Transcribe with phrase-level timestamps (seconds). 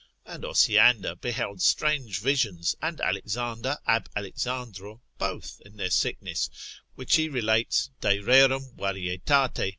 [0.25, 6.49] And, Osiander beheld strange visions, and Alexander ab Alexandro both, in their sickness,
[6.95, 9.59] which he relates de rerum varietat.